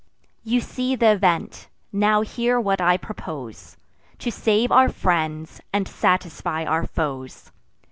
You 0.43 0.61
see 0.61 0.97
th' 0.97 1.03
event.—Now 1.03 2.21
hear 2.21 2.59
what 2.59 2.81
I 2.81 2.97
propose, 2.97 3.77
To 4.17 4.31
save 4.31 4.71
our 4.71 4.89
friends, 4.89 5.61
and 5.71 5.87
satisfy 5.87 6.63
our 6.65 6.87
foes. 6.87 7.51